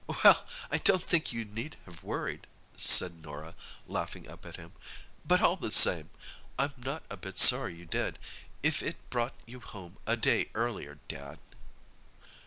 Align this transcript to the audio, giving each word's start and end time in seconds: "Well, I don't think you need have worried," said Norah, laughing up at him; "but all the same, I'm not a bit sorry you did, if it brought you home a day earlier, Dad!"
"Well, 0.07 0.47
I 0.71 0.79
don't 0.79 1.03
think 1.03 1.31
you 1.31 1.45
need 1.45 1.77
have 1.85 2.01
worried," 2.01 2.47
said 2.75 3.21
Norah, 3.21 3.53
laughing 3.85 4.27
up 4.27 4.47
at 4.47 4.55
him; 4.55 4.71
"but 5.23 5.41
all 5.41 5.57
the 5.57 5.71
same, 5.71 6.09
I'm 6.57 6.73
not 6.75 7.03
a 7.11 7.17
bit 7.17 7.37
sorry 7.37 7.75
you 7.75 7.85
did, 7.85 8.17
if 8.63 8.81
it 8.81 8.95
brought 9.11 9.35
you 9.45 9.59
home 9.59 9.99
a 10.07 10.17
day 10.17 10.49
earlier, 10.55 10.97
Dad!" 11.07 11.39